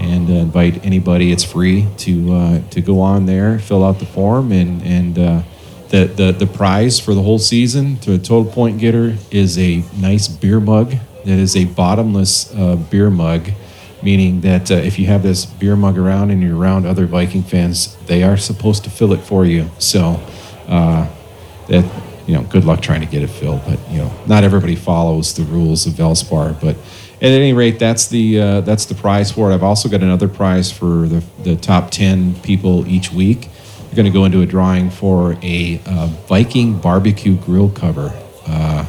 [0.00, 1.30] and uh, invite anybody.
[1.30, 5.42] It's free to uh, to go on there, fill out the form, and and uh,
[5.88, 9.84] the, the the prize for the whole season to a total point getter is a
[9.96, 10.94] nice beer mug.
[11.24, 13.50] That is a bottomless uh, beer mug,
[14.02, 17.42] meaning that uh, if you have this beer mug around and you're around other Viking
[17.42, 19.70] fans, they are supposed to fill it for you.
[19.78, 20.20] So.
[20.66, 21.08] Uh,
[21.70, 21.84] that
[22.26, 23.62] you know, good luck trying to get it filled.
[23.64, 26.60] But you know, not everybody follows the rules of Velspar.
[26.60, 26.76] But
[27.22, 29.54] at any rate, that's the uh, that's the prize for it.
[29.54, 33.48] I've also got another prize for the the top ten people each week.
[33.88, 38.16] We're going to go into a drawing for a uh, Viking barbecue grill cover.
[38.46, 38.86] Uh,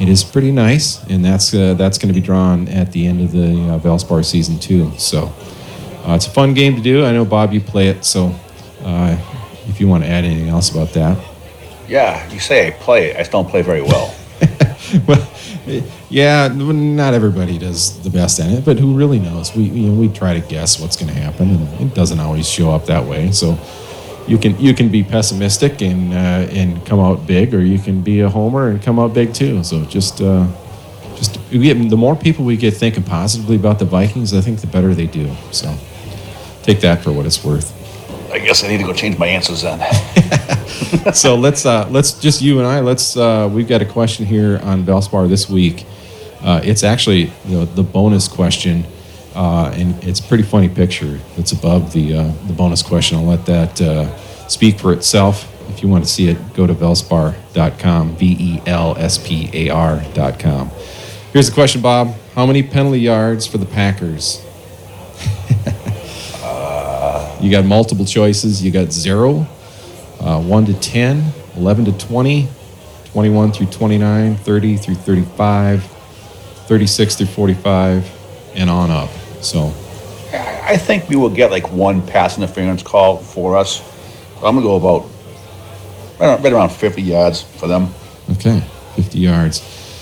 [0.00, 3.20] it is pretty nice, and that's uh, that's going to be drawn at the end
[3.20, 4.90] of the uh, Velspar season two.
[4.98, 5.32] So
[6.06, 7.04] uh, it's a fun game to do.
[7.04, 8.34] I know Bob, you play it, so
[8.82, 9.18] uh,
[9.68, 11.18] if you want to add anything else about that.
[11.88, 13.16] Yeah, you say I play it.
[13.16, 14.14] I just don't play very well.
[15.08, 15.28] well,
[16.10, 19.54] yeah, not everybody does the best at it, but who really knows?
[19.54, 22.48] We you know we try to guess what's going to happen, and it doesn't always
[22.48, 23.32] show up that way.
[23.32, 23.58] So
[24.26, 28.02] you can you can be pessimistic and uh, and come out big, or you can
[28.02, 29.62] be a homer and come out big too.
[29.64, 30.46] So just uh,
[31.16, 34.66] just get, the more people we get thinking positively about the Vikings, I think the
[34.66, 35.32] better they do.
[35.50, 35.76] So
[36.62, 37.75] take that for what it's worth.
[38.36, 39.80] I guess I need to go change my answers then.
[41.14, 42.80] so let's uh, let's just you and I.
[42.80, 45.86] Let's uh, we've got a question here on Velspar this week.
[46.42, 48.84] Uh, it's actually you know, the bonus question,
[49.34, 53.16] uh, and it's a pretty funny picture that's above the uh, the bonus question.
[53.16, 54.14] I'll let that uh,
[54.48, 55.50] speak for itself.
[55.70, 58.16] If you want to see it, go to velspar.com.
[58.16, 60.70] V e l s p a r.com.
[61.32, 62.14] Here's the question, Bob.
[62.34, 64.45] How many penalty yards for the Packers?
[67.40, 68.62] You got multiple choices.
[68.62, 69.46] You got zero,
[70.20, 71.24] uh, 1 to 10,
[71.56, 72.48] 11 to 20,
[73.12, 79.10] 21 through 29, 30 through 35, 36 through 45, and on up.
[79.40, 79.72] So,
[80.32, 83.80] I think we will get like one pass interference call for us.
[84.36, 85.08] I'm gonna go about
[86.18, 87.94] right around, right around 50 yards for them.
[88.32, 88.62] okay,
[88.96, 89.60] 50 yards.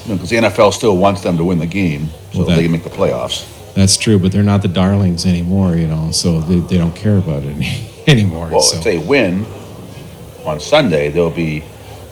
[0.08, 2.72] Because the NFL still wants them to win the game so Well, that- they can
[2.72, 3.44] make the playoffs.
[3.74, 7.18] That's true, but they're not the darlings anymore, you know, so they, they don't care
[7.18, 8.48] about it any, anymore.
[8.48, 8.78] Well, so.
[8.78, 9.44] if they win
[10.44, 11.54] on Sunday, there'll be,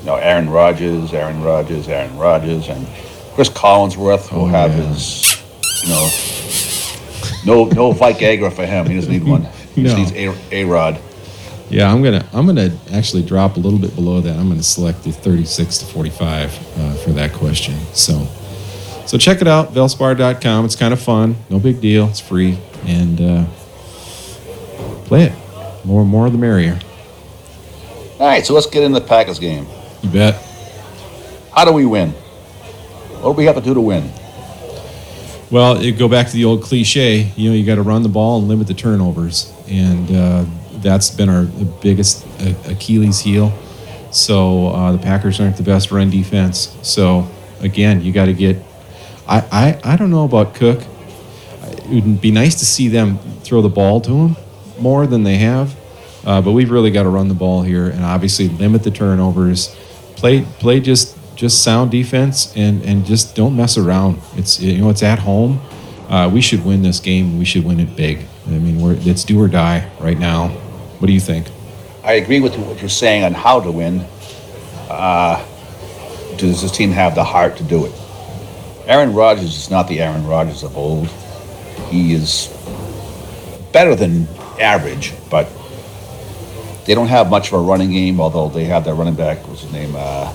[0.01, 2.87] you know, Aaron Rodgers, Aaron Rodgers, Aaron Rodgers, and
[3.35, 4.89] Cris Collinsworth will Oh, have yeah.
[4.89, 5.41] his,
[5.85, 6.09] you know,
[7.45, 8.87] no no Viagra for him.
[8.87, 9.43] He doesn't need one.
[9.75, 11.01] He just needs a a Rod.
[11.71, 14.37] Yeah, I'm gonna I'm gonna actually drop a little bit below that.
[14.37, 17.75] I'm gonna select the 36 to 45 uh, for that question.
[17.95, 18.27] So,
[19.13, 20.65] so check it out, Velspar.com.
[20.65, 22.09] It's kind of fun, no big deal.
[22.09, 23.45] It's free, and uh,
[25.05, 25.85] play it.
[25.85, 26.79] More and more of the merrier.
[28.19, 29.67] All right, so let's get into the Packers game.
[30.01, 30.43] You bet.
[31.55, 32.13] How do we win?
[33.21, 34.11] What do we have to do to win?
[35.51, 37.31] Well, it, go back to the old cliche.
[37.37, 40.47] You know, you got to run the ball and limit the turnovers, and uh,
[40.77, 41.45] that's been our
[41.83, 43.53] biggest uh, Achilles heel.
[44.11, 46.75] So uh, the Packers aren't the best run defense.
[46.81, 47.29] So
[47.61, 48.57] again, you got to get.
[49.27, 49.39] I,
[49.85, 50.83] I I don't know about Cook.
[51.91, 54.37] It would be nice to see them throw the ball to him
[54.79, 55.77] more than they have,
[56.25, 59.75] uh, but we've really got to run the ball here and obviously limit the turnovers.
[60.17, 64.21] Play play just just sound defense and and just don't mess around.
[64.35, 65.61] It's you know it's at home.
[66.09, 67.39] Uh, we should win this game.
[67.39, 68.27] We should win it big.
[68.47, 70.49] I mean, we're it's do or die right now.
[70.99, 71.47] What do you think?
[72.05, 74.05] I agree with what you're saying on how to win.
[74.89, 75.45] Uh,
[76.37, 77.93] does this team have the heart to do it?
[78.87, 81.07] Aaron Rodgers is not the Aaron Rodgers of old.
[81.89, 82.49] He is
[83.73, 84.27] better than
[84.61, 85.49] average, but
[86.87, 89.63] they don't have much of a running game, although they have their running back, what's
[89.63, 90.35] his name, uh,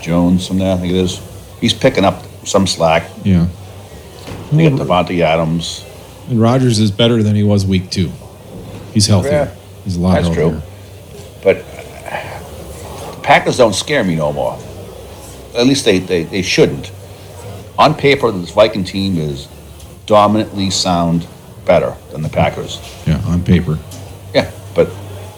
[0.00, 1.20] Jones from there, I think it is.
[1.60, 3.10] He's picking up some slack.
[3.24, 3.46] Yeah.
[4.52, 5.84] They got Davante Adams.
[6.28, 8.10] And Rodgers is better than he was week two.
[8.94, 9.30] He's healthier.
[9.32, 10.60] Yeah, He's a lot that's healthier.
[10.60, 10.62] true.
[11.42, 14.58] But uh, the Packers don't scare me no more.
[15.56, 16.90] At least they, they, they shouldn't.
[17.78, 19.48] On paper, this Viking team is
[20.06, 21.26] dominantly sound
[21.64, 22.80] better than the Packers.
[23.06, 23.78] Yeah, on paper.
[24.34, 24.88] Yeah, but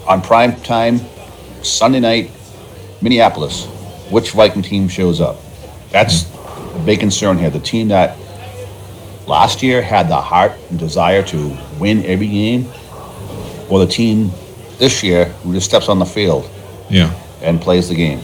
[0.07, 1.01] on prime time,
[1.63, 2.31] Sunday night,
[3.01, 3.67] Minneapolis,
[4.11, 5.37] which Viking team shows up?
[5.91, 7.51] That's the big concern here.
[7.51, 8.17] The team that
[9.27, 12.69] last year had the heart and desire to win every game,
[13.69, 14.31] or the team
[14.79, 16.49] This year, who just steps on the field
[16.89, 17.11] Yeah.
[17.43, 18.21] and plays the game.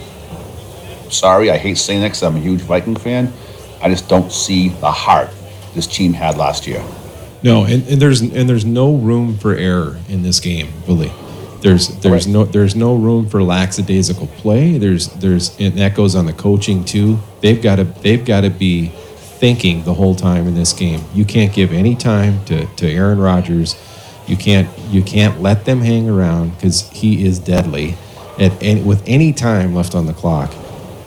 [1.09, 3.33] Sorry, I hate saying that 'cause I'm a huge Viking fan.
[3.85, 5.29] I just don't see the heart
[5.75, 6.83] this team had last year.
[7.43, 11.11] No, and, and there's and there's no room for error in this game, really.
[11.61, 12.33] There's there's Right.
[12.33, 14.79] no there's no room for lackadaisical play.
[14.79, 17.19] There's there's and that goes on the coaching too.
[17.41, 21.01] They've got to they've got to be thinking the whole time in this game.
[21.13, 23.75] You can't give any time to, to Aaron Rodgers.
[24.25, 27.97] You can't you can't let them hang around because he is deadly.
[28.39, 30.51] At any, with any time left on the clock,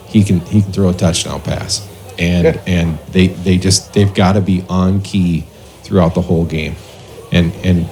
[0.07, 1.88] he can he can throw a touchdown pass.
[2.19, 2.61] And Good.
[2.67, 5.45] and they they just they've got to be on key
[5.83, 6.75] throughout the whole game.
[7.31, 7.87] And and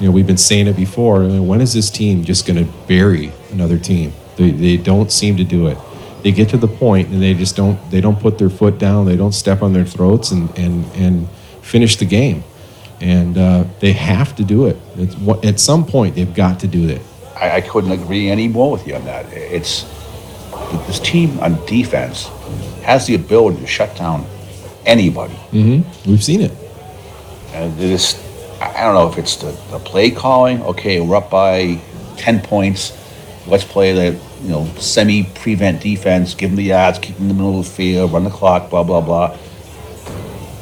[0.00, 1.22] you know we've been saying it before.
[1.24, 4.12] I mean, when is this team just going to bury another team?
[4.36, 5.78] They they don't seem to do it.
[6.22, 9.04] They get to the point and they just don't they don't put their foot down.
[9.04, 11.28] They don't step on their throats and and and
[11.60, 12.44] finish the game.
[13.00, 14.78] And uh, they have to do it.
[14.96, 17.02] It's, at some point, they've got to do it.
[17.36, 19.26] I, I couldn't agree any more with you on that.
[19.30, 19.84] It's
[20.86, 22.26] this team on defense
[22.82, 24.26] has the ability to shut down
[24.86, 25.34] anybody.
[25.52, 26.10] Mm-hmm.
[26.10, 26.52] We've seen it.
[27.52, 28.14] And it is,
[28.60, 30.62] I don't know if it's the, the play calling.
[30.62, 31.80] Okay, we're up by
[32.16, 32.92] 10 points.
[33.46, 37.28] Let's play the, you know, semi prevent defense, give them the yards, keep them in
[37.28, 39.36] the middle of the field, run the clock, blah, blah, blah.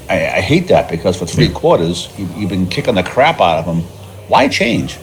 [0.08, 3.58] I, I hate that because for three quarters, you, you've been kicking the crap out
[3.58, 3.80] of them.
[4.28, 4.98] Why change?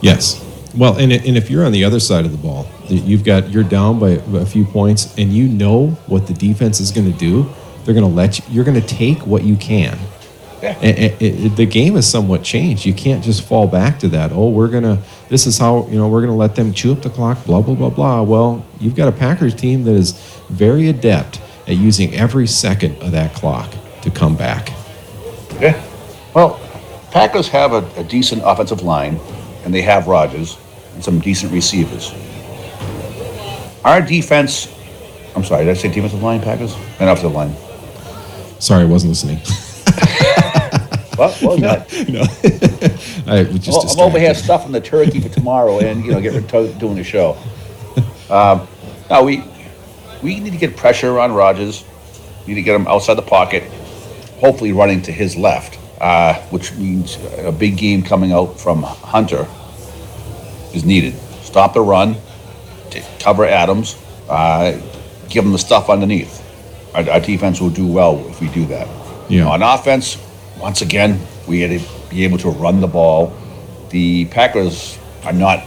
[0.00, 0.42] Yes.
[0.76, 3.50] Well, and, and if you're on the other side of the ball, that you've got
[3.50, 7.18] you're down by a few points, and you know what the defense is going to
[7.18, 7.46] do.
[7.84, 8.44] They're going to let you.
[8.50, 9.98] You're going to take what you can.
[10.62, 10.78] Yeah.
[10.80, 12.86] And, and- it- the game has somewhat changed.
[12.86, 14.32] You can't just fall back to that.
[14.32, 15.02] Oh, we're gonna.
[15.28, 17.44] This is how you know we're gonna let them chew up the clock.
[17.44, 18.22] Blah blah blah blah.
[18.22, 20.12] Well, you've got a Packers team that is
[20.48, 24.70] very adept at using every second of that clock to come back.
[25.60, 25.80] Yeah.
[26.34, 26.58] Well,
[27.10, 29.20] Packers have a, a decent offensive line,
[29.64, 30.56] and they have Rodgers
[30.94, 32.12] and some decent receivers.
[33.84, 34.72] Our defense,
[35.36, 36.74] I'm sorry, did I say defensive line, Packers?
[36.98, 37.54] And offensive line.
[38.60, 39.38] Sorry, I wasn't listening.
[41.16, 42.08] What, what was that?
[42.08, 42.20] no,
[43.32, 43.68] I was just.
[43.68, 46.96] Well, I'm over here stuffing the turkey for tomorrow and, you know, get to doing
[46.96, 47.36] the show.
[48.30, 48.66] Um,
[49.10, 49.44] no, we,
[50.22, 51.84] we need to get pressure on Rodgers.
[52.46, 53.64] We need to get him outside the pocket,
[54.40, 59.46] hopefully running to his left, uh, which means a big game coming out from Hunter
[60.72, 61.14] is needed.
[61.42, 62.16] Stop the run,
[63.20, 63.96] cover Adams,
[64.28, 64.78] uh,
[65.28, 66.42] give him the stuff underneath.
[66.94, 68.88] Our, our defense will do well if we do that.
[69.28, 69.48] Yeah.
[69.48, 70.18] On offense,
[70.58, 73.32] once again, we had to be able to run the ball.
[73.90, 75.64] The Packers are not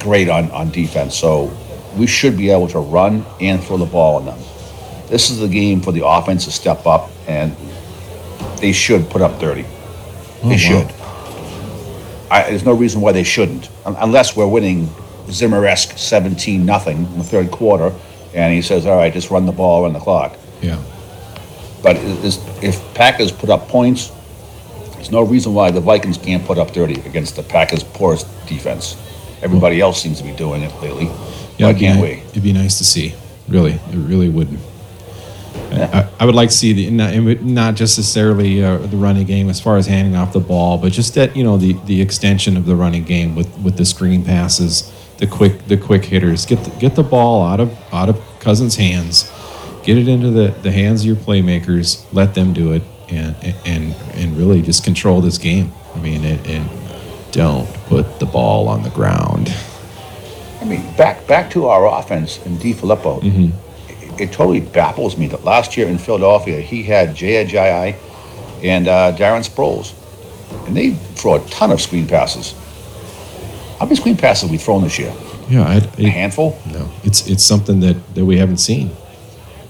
[0.00, 1.52] great on, on defense, so
[1.96, 4.38] we should be able to run and throw the ball on them.
[5.08, 7.56] This is the game for the offense to step up, and
[8.58, 9.64] they should put up 30.
[10.42, 10.86] Oh, They should.
[12.30, 14.88] I, there's no reason why they shouldn't, unless we're winning
[15.32, 17.92] Zimmer-esque 17 nothing in the third quarter,
[18.34, 20.78] and he says, "All right, just run the ball, run the clock." Yeah.
[21.82, 24.12] But is, if Packers put up points,
[24.94, 28.96] there's no reason why the Vikings can't put up 30 against the Packers' poorest defense.
[29.42, 31.06] Everybody else seems to be doing it lately.
[31.56, 32.22] Yeah, why can't we?
[32.30, 33.14] It'd be nice to see.
[33.48, 34.58] Really, it really would.
[35.72, 39.48] I, I would like to see the not, not just necessarily uh, the running game
[39.48, 42.56] as far as handing off the ball, but just that you know the, the extension
[42.56, 46.44] of the running game with, with the screen passes, the quick the quick hitters.
[46.46, 49.30] Get the, get the ball out of out of Cousins' hands,
[49.84, 52.04] get it into the, the hands of your playmakers.
[52.12, 55.72] Let them do it, and and and really just control this game.
[55.94, 56.70] I mean, and, and
[57.32, 59.54] don't put the ball on the ground.
[60.60, 63.20] I mean, back back to our offense and DeFilippo.
[63.20, 64.14] Mm-hmm.
[64.14, 67.96] It, it totally baffles me that last year in Philadelphia he had Jay Ajayi
[68.62, 69.94] and uh, Darren Sproles,
[70.66, 72.54] and they throw a ton of screen passes.
[73.80, 75.10] How many screen passes have we thrown this year?
[75.48, 76.60] Yeah, I, A handful.
[76.70, 78.90] No, it's it's something that, that we haven't seen.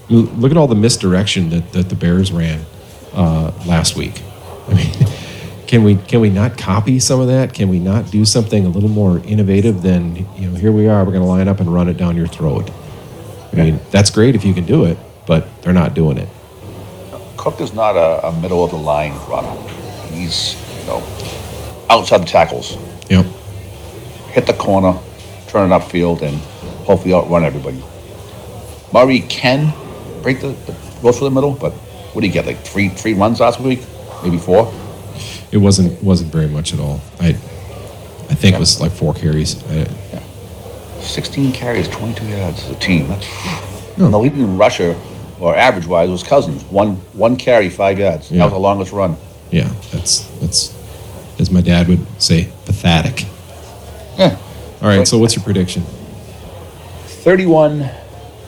[0.09, 2.65] Look at all the misdirection that, that the Bears ran
[3.13, 4.21] uh, last week.
[4.67, 4.93] I mean,
[5.65, 7.53] can we can we not copy some of that?
[7.53, 10.55] Can we not do something a little more innovative than you know?
[10.59, 11.05] Here we are.
[11.05, 12.69] We're going to line up and run it down your throat.
[13.53, 16.27] I mean, that's great if you can do it, but they're not doing it.
[17.37, 19.55] Cook is not a, a middle of the line runner.
[20.11, 20.97] He's you know
[21.89, 22.75] outside the tackles.
[23.09, 23.25] Yep.
[24.31, 24.97] Hit the corner,
[25.47, 26.37] turn it upfield, and
[26.85, 27.83] hopefully outrun everybody.
[28.93, 29.73] Murray can
[30.21, 31.71] break the, the go through the middle, but
[32.13, 32.45] what do you get?
[32.45, 33.81] Like three three runs last week,
[34.23, 34.71] maybe four.
[35.51, 37.01] It wasn't wasn't very much at all.
[37.19, 39.61] I I think it was like four carries.
[39.69, 39.87] I,
[41.01, 43.07] Sixteen carries, twenty-two yards as a team.
[43.07, 44.09] That's, No.
[44.09, 44.95] The leading rusher,
[45.39, 46.63] or average wise, was Cousins.
[46.65, 48.29] One one carry, five yards.
[48.31, 48.37] Yeah.
[48.39, 49.17] That was the longest run.
[49.49, 50.75] yeah, that's that's
[51.39, 53.25] as my dad would say, pathetic.
[54.17, 54.37] Yeah.
[54.81, 55.07] All right.
[55.07, 55.83] So what's your prediction?
[57.23, 57.89] 31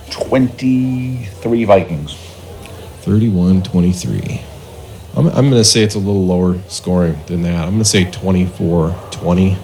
[0.10, 2.13] 23 Vikings.
[3.04, 4.41] 31-23.
[5.15, 7.65] I'm, I'm going to say it's a little lower scoring than that.
[7.65, 9.58] I'm going to say 24-20.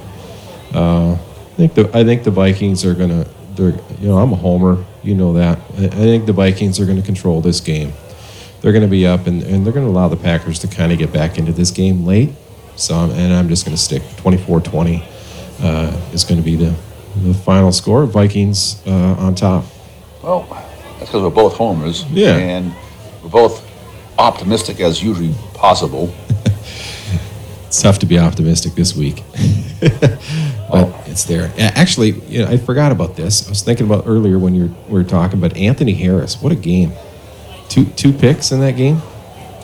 [0.74, 1.18] Uh, I
[1.56, 3.30] think the I think the Vikings are going to.
[3.56, 4.86] They're you know I'm a homer.
[5.04, 5.58] You know that.
[5.78, 7.92] I, I think the Vikings are going to control this game.
[8.62, 10.92] They're going to be up and, and they're going to allow the Packers to kind
[10.92, 12.30] of get back into this game late.
[12.76, 15.06] So I'm, and I'm just going to stick 24-20 uh,
[16.14, 16.76] is going to be the
[17.24, 18.06] the final score.
[18.06, 19.66] Vikings uh, on top.
[20.24, 20.48] Well,
[21.00, 22.06] that's because we're both homers.
[22.06, 22.36] Yeah.
[22.36, 22.74] And
[23.24, 23.66] we're both
[24.18, 26.14] optimistic as usually possible.
[27.70, 29.18] It's tough to be optimistic this week,
[29.80, 31.54] but it's there.
[31.60, 33.46] Actually, you know, I forgot about this.
[33.46, 36.52] I was thinking about earlier when you were, we were talking, but Anthony Harris, what
[36.52, 36.94] a game!
[37.68, 39.04] Two two picks in that game.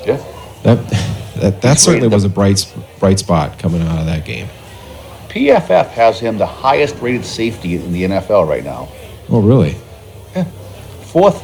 [0.05, 0.23] Yeah.
[0.62, 0.88] That
[1.38, 4.49] that, that He's certainly was a bright bright spot coming out of that game.
[5.36, 8.88] PFF has him the highest rated safety in the NFL right now.
[9.30, 9.76] Oh, really?
[10.34, 10.45] Yeah.
[11.12, 11.41] Fourth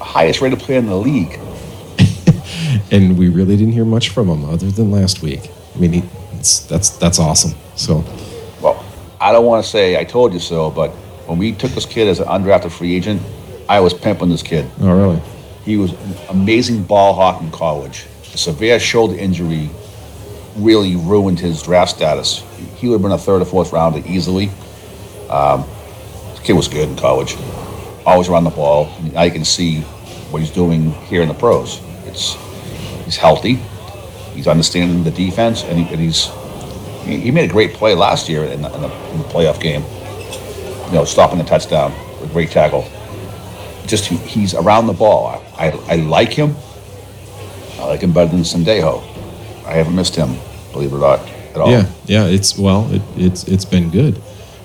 [0.00, 1.38] highest rated player in the league.
[2.90, 5.50] And we really didn't hear much from him other than last week.
[5.74, 6.02] I mean, he,
[6.34, 7.54] it's, that's that's awesome.
[7.76, 8.04] So,
[8.60, 8.84] Well,
[9.20, 10.90] I don't want to say I told you so, but
[11.26, 13.22] when we took this kid as an undrafted free agent,
[13.68, 14.70] I was pimping this kid.
[14.80, 15.22] oh, really?
[15.64, 18.06] He was an amazing ball hawk in college.
[18.32, 19.70] A severe shoulder injury
[20.56, 22.44] really ruined his draft status.
[22.76, 24.50] He would have been a third or fourth rounder easily.
[25.28, 25.64] Um,
[26.30, 27.36] this kid was good in college.
[28.06, 28.92] Always around the ball.
[29.16, 29.80] I can see
[30.30, 31.80] what he's doing here in the pros.
[32.06, 32.34] It's
[33.04, 33.54] he's healthy.
[34.34, 36.28] He's understanding the defense, and, he, and he's
[37.04, 39.82] he, made a great play last year in the, in, the, in the playoff game.
[40.86, 42.90] You know, stopping the touchdown, with a great tackle
[43.86, 45.26] just he, he's around the ball.
[45.58, 46.56] I, I, I like him.
[47.78, 49.02] I like him better than Sendejo.
[49.66, 50.36] I haven't missed him,
[50.72, 51.70] believe it or not, at all.
[51.70, 52.26] Yeah, yeah.
[52.26, 54.20] It's well, it, it's it's been good.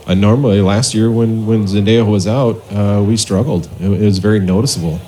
[0.08, 3.70] Uh, normally, last year when when Sendejo was out, uh, we struggled.
[3.80, 5.00] It, it was very noticeable,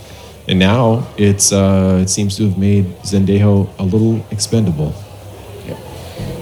[0.47, 4.93] and now it's uh, it seems to have made Sendejo a little expendable.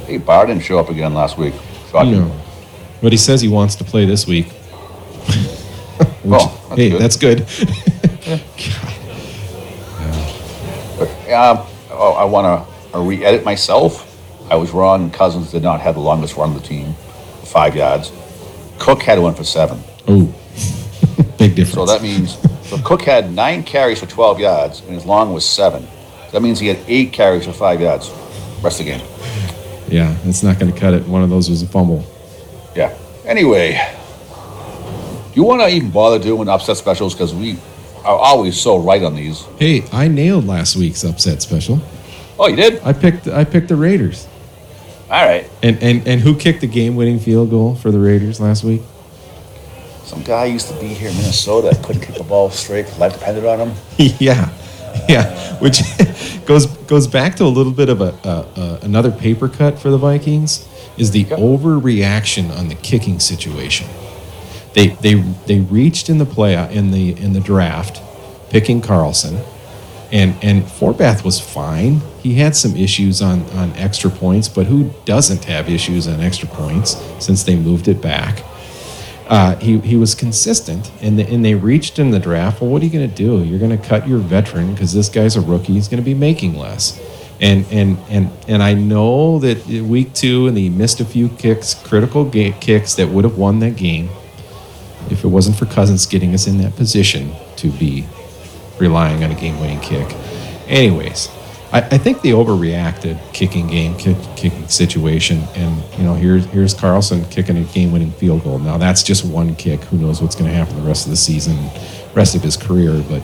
[0.06, 1.54] Hey, Barr didn't show up again last week.
[1.92, 2.14] Shocking.
[2.14, 2.42] Know,
[3.02, 4.48] but he says he wants to play this week.
[4.50, 7.02] Which, Well, that's hey, good.
[7.02, 7.46] that's good.
[10.98, 14.06] But, um, oh, I want to re-edit myself.
[14.52, 15.12] I was wrong.
[15.12, 16.94] Cousins did not have the longest run of the team,
[17.44, 18.12] five yards.
[18.80, 19.80] Cook had one for seven.
[20.08, 20.24] oh,
[21.38, 21.74] big difference.
[21.74, 25.46] So that means so Cook had nine carries for 12 yards, and his long was
[25.48, 25.88] seven.
[26.32, 28.10] That means he had eight carries for five yards.
[28.62, 29.08] Rest of the game.
[29.88, 31.08] yeah, it's not going to cut it.
[31.08, 32.04] One of those was a fumble.
[32.76, 32.96] Yeah.
[33.26, 33.72] Anyway,
[34.32, 37.14] do you want to even bother doing upset specials?
[37.14, 37.58] Because we
[38.04, 39.42] are always so right on these.
[39.58, 41.80] Hey, I nailed last week's upset special.
[42.40, 42.82] Oh, you did?
[42.84, 44.28] I picked I picked the Raiders.
[45.10, 45.50] All right.
[45.62, 48.82] And and and who kicked the game-winning field goal for the Raiders last week?
[50.06, 52.86] Some guy used to be here in Minnesota, couldn't kick the ball straight.
[52.98, 53.74] Life depended on him.
[54.20, 54.50] yeah,
[55.08, 55.56] yeah.
[55.60, 55.82] Which
[56.46, 59.90] goes goes back to a little bit of a, a, a another paper cut for
[59.90, 61.40] the Vikings is the Yep.
[61.40, 63.88] overreaction on the kicking situation.
[64.74, 65.16] They they
[65.48, 68.02] they reached in the play uh, in the in the draft,
[68.50, 69.42] picking Carlson,
[70.12, 72.02] and and Forbath was fine.
[72.22, 76.48] He had some issues on on extra points, but who doesn't have issues on extra
[76.48, 78.44] points since they moved it back?
[79.30, 82.62] uh, he, he was consistent and, the, and they reached in the draft.
[82.62, 83.44] Well, what are you going to do?
[83.44, 85.74] You're going to cut your veteran because this guy's a rookie.
[85.74, 87.00] He's going to be making less.
[87.40, 91.76] And, and, and, and I know that week two, and he missed a few kicks,
[91.76, 94.10] critical kicks that would have won that game
[95.12, 98.06] if it wasn't for Cousins getting us in that position to be
[98.80, 100.16] relying on a game winning kick.
[100.68, 101.30] Anyways,
[101.72, 105.44] I, I think they overreacted kicking game, kick, kicking situation.
[105.56, 108.60] And, you know, here's, here's Carlson kicking a game winning field goal.
[108.60, 109.82] Now, that's just one kick.
[109.86, 111.58] Who knows what's going to happen the rest of the season,
[112.14, 113.04] rest of his career.
[113.08, 113.22] But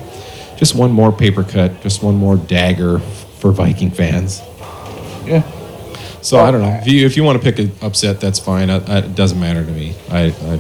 [0.58, 4.42] just one more paper cut, just one more dagger for Viking fans.
[5.26, 5.44] Yeah.
[6.22, 6.80] So I don't know.
[6.82, 8.70] If you, if you want to pick an upset, that's fine.
[8.70, 9.96] I, I, it doesn't matter to me.
[10.10, 10.60] I, I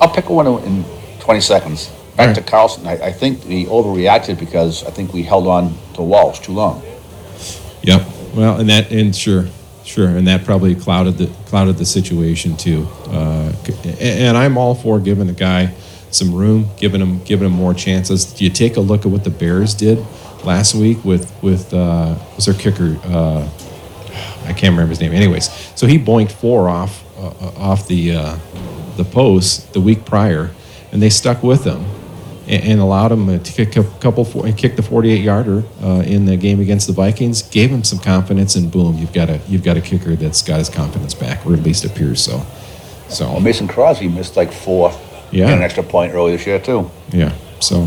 [0.00, 0.84] I'll pick one in
[1.20, 1.90] 20 seconds.
[2.16, 2.42] Back to.
[2.42, 2.86] Carlson.
[2.86, 6.82] I, I think we overreacted because I think we held on to Walsh too long.
[7.82, 8.06] Yep.
[8.34, 9.46] Well, and that, and sure,
[9.84, 12.86] sure, and that probably clouded the clouded the situation too.
[13.06, 13.52] Uh,
[13.84, 15.72] and, and I'm all for giving the guy
[16.10, 18.40] some room, giving him giving him more chances.
[18.40, 20.04] You take a look at what the Bears did
[20.44, 22.96] last week with with uh, was their kicker.
[23.04, 23.48] Uh,
[24.44, 25.12] I can't remember his name.
[25.12, 28.38] Anyways, so he boinked four off uh, uh, off the uh,
[28.96, 30.50] the post the week prior,
[30.92, 31.84] and they stuck with him
[32.46, 36.36] and, allowed him to kick a couple, for, kick the 48 yarder uh, in the
[36.36, 37.42] game against the Vikings.
[37.42, 40.58] Gave him some confidence, and boom, you've got a you've got a kicker that's got
[40.58, 42.44] his confidence back, or at least appears so.
[43.08, 44.92] So Well, Mason Crosby missed like four.
[45.30, 45.50] Yeah.
[45.50, 46.90] An extra point early this year, too.
[47.10, 47.34] Yeah.
[47.60, 47.86] So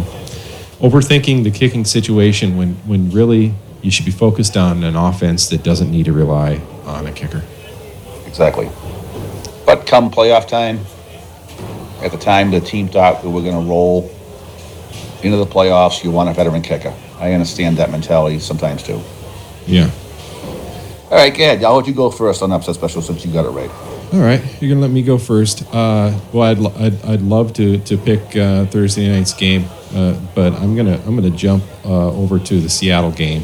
[0.79, 5.63] overthinking the kicking situation when when really you should be focused on an offense that
[5.63, 7.43] doesn't need to rely on a kicker.
[8.25, 8.69] Exactly.
[9.65, 10.79] But come playoff time,
[12.01, 14.11] at the time the team thought we were going to roll
[15.23, 16.93] into the playoffs, you want a veteran kicker.
[17.19, 18.99] I understand that mentality sometimes too.
[19.65, 19.89] Yeah.
[21.09, 21.63] All right, ahead.
[21.63, 23.71] I'll let you go first on upset special since you got it right.
[24.13, 25.63] All right, you're gonna let me go first.
[25.73, 30.53] Uh, well, I'd, I'd, I'd love to to pick uh, Thursday night's game, uh, but
[30.53, 33.43] I'm gonna I'm gonna jump uh, over to the Seattle game,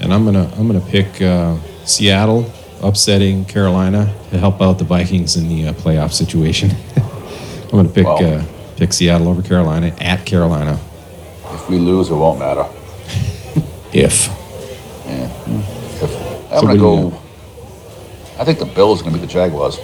[0.00, 2.50] and I'm gonna I'm gonna pick uh, Seattle
[2.82, 6.70] upsetting Carolina to help out the Vikings in the uh, playoff situation.
[6.96, 8.16] I'm gonna pick Wow.
[8.16, 8.44] uh,
[8.76, 10.78] pick Seattle over Carolina at Carolina.
[11.62, 12.66] If we lose, it won't matter.
[13.92, 14.28] If
[15.06, 15.30] Yeah.
[16.02, 17.20] If, I'm So going to what do you go.
[18.38, 19.78] I think the Bills are going to be the Jaguars.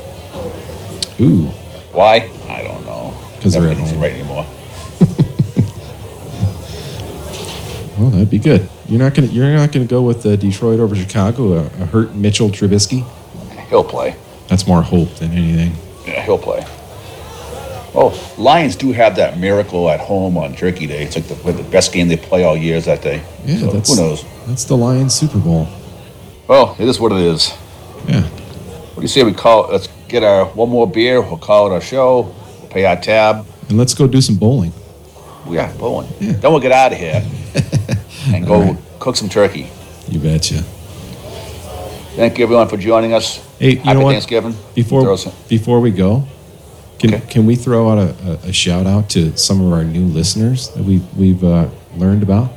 [1.20, 1.46] ooh,
[1.92, 2.30] Why?
[2.48, 3.14] I don't know.
[3.36, 4.02] Because they're Never at gets it home.
[4.02, 4.46] right anymore.
[7.98, 8.68] well that'd be good.
[8.88, 12.14] You're not gonna you're not gonna go with uh, Detroit over Chicago, a, a hurt
[12.14, 13.04] Mitchell Trubisky.
[13.68, 14.14] He'll play.
[14.48, 15.72] That's more hope than anything.
[16.06, 16.64] Yeah, he'll play.
[17.98, 21.02] Oh, Lions do have that miracle at home on Turkey Day.
[21.02, 23.22] It's like the, the best game they play all year is that day.
[23.46, 24.24] Yeah, So that's who knows?
[24.46, 25.66] That's the Lions Super Bowl.
[26.46, 27.54] Well, it is what it is.
[28.06, 28.22] Yeah.
[28.22, 29.68] What do you say we call?
[29.70, 31.22] Let's get our one more beer.
[31.22, 32.20] We'll call it our show.
[32.60, 33.46] We'll pay our tab.
[33.70, 34.72] And let's go do some bowling.
[35.46, 36.12] We are bowling.
[36.20, 36.32] Yeah.
[36.32, 37.24] Then we'll get out of here
[38.28, 38.78] and go right.
[38.98, 39.70] cook some turkey.
[40.08, 40.62] You betcha.
[42.16, 43.38] Thank you everyone for joining us.
[43.58, 44.12] Hey, you Happy know what?
[44.12, 44.54] Thanksgiving.
[44.74, 45.16] Before
[45.48, 46.26] before we go,
[46.98, 47.26] can Okay.
[47.28, 50.84] can we throw out a, a, shout out to some of our new listeners that
[50.84, 52.50] we we've uh, learned about?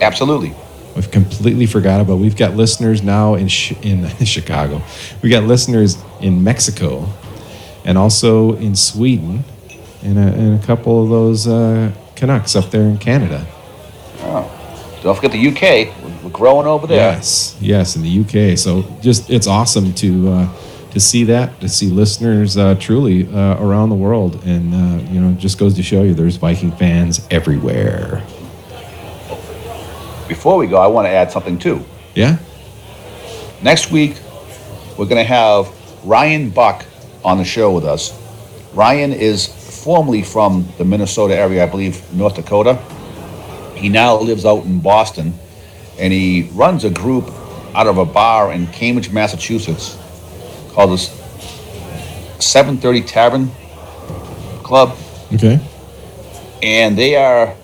[0.00, 0.54] Absolutely.
[0.94, 2.18] We've completely forgot about.
[2.18, 4.82] We've got listeners now in Ch- in Chicago.
[5.22, 7.08] We got listeners in Mexico,
[7.84, 9.44] and also in Sweden,
[10.02, 13.46] and a, and a couple of those uh, Canucks up there in Canada.
[14.20, 14.50] Oh,
[15.02, 15.62] don't forget the UK.
[16.02, 16.96] We're- We're growing over there.
[17.14, 18.58] Yes, yes, in the UK.
[18.58, 20.48] So just it's awesome to uh,
[20.98, 25.20] to see that, to see listeners uh, truly uh, around the world, and uh, you
[25.20, 28.24] know, just goes to show you there's Viking fans everywhere.
[30.26, 31.84] Before we go, I want to add something too.
[32.14, 32.38] Yeah,
[33.62, 34.16] Next week,
[34.96, 35.68] we're going to have
[36.04, 36.84] Ryan Buck
[37.24, 38.12] on the show with us.
[38.72, 39.46] Ryan is
[39.84, 42.74] formerly from the Minnesota area, I believe, North Dakota.
[43.74, 45.34] He now lives out in Boston,
[45.98, 47.30] and he runs a group
[47.74, 49.96] out of a bar in Cambridge, Massachusetts,
[50.72, 50.98] called the
[52.40, 53.50] 730 Tavern
[54.62, 54.96] Club.
[55.34, 55.60] okay,
[56.62, 57.54] and they are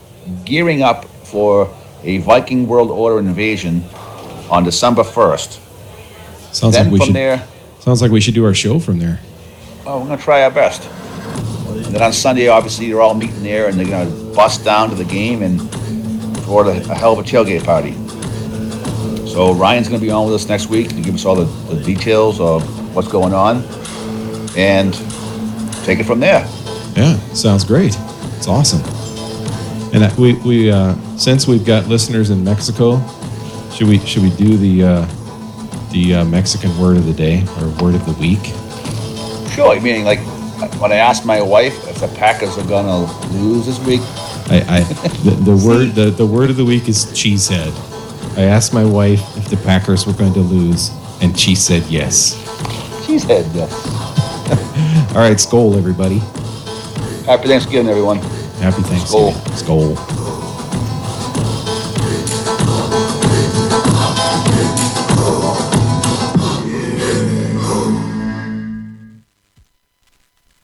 [0.45, 3.85] gearing up for a Viking World Order invasion
[4.51, 5.59] on December 1st.
[6.53, 7.15] sounds then like we from should.
[7.17, 7.47] there,
[7.81, 9.21] Sounds like we should do our show from there.
[9.87, 10.89] oh, we're going to try our best.
[11.87, 14.89] And then on Sunday, obviously, they're all meeting there and they're going to bust down
[14.91, 15.61] to the game and
[16.45, 17.93] throw a, hell of a tailgate party.
[19.29, 21.45] So Ryan's going to be on with us next week to give us all the,
[21.75, 22.63] the details of
[22.95, 23.65] what's going on
[24.57, 24.95] and
[25.85, 26.47] take it from there.
[26.97, 27.97] Yeah, sounds great.
[28.37, 28.83] It's awesome.
[29.93, 33.01] And we we uh, since we've got listeners in Mexico,
[33.71, 35.09] should we should we do the uh,
[35.93, 38.45] the uh, Mexican word of the day or word of the week?
[39.55, 40.19] Sure, meaning like
[40.81, 44.01] when I asked my wife if the Packers are going to lose this week,
[44.51, 44.81] I, I
[45.23, 47.73] the, the word the, the word of the week is cheesehead.
[48.37, 50.91] I asked my wife if the Packers were going to lose,
[51.23, 52.35] and she said yes.
[53.07, 53.45] She's head.
[55.15, 56.19] All right, Skol, everybody.
[57.27, 58.19] Happy Thanksgiving, everyone.
[58.61, 59.35] Happy Thanksgiving.
[59.53, 60.14] Skol.